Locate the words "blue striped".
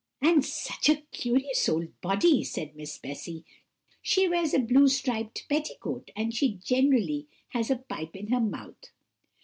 4.57-5.47